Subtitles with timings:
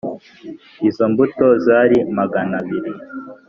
[0.87, 2.91] Izo mbuto zari magana abiri